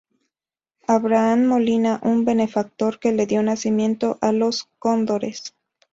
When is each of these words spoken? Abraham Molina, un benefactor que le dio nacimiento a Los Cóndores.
Abraham 0.87 1.45
Molina, 1.45 1.99
un 2.01 2.25
benefactor 2.25 2.97
que 2.97 3.11
le 3.11 3.27
dio 3.27 3.43
nacimiento 3.43 4.17
a 4.21 4.31
Los 4.31 4.67
Cóndores. 4.79 5.53